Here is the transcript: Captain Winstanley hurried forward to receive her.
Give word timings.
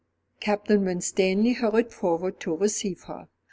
Captain 0.39 0.83
Winstanley 0.83 1.53
hurried 1.53 1.93
forward 1.93 2.39
to 2.39 2.57
receive 2.57 3.03
her. 3.03 3.27